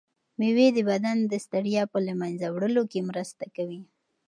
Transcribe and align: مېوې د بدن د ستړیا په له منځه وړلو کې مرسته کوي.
مېوې 0.39 0.67
د 0.75 0.77
بدن 0.89 1.17
د 1.31 1.33
ستړیا 1.45 1.83
په 1.91 1.97
له 2.07 2.13
منځه 2.21 2.47
وړلو 2.49 2.83
کې 2.91 3.07
مرسته 3.09 3.45
کوي. 3.55 3.81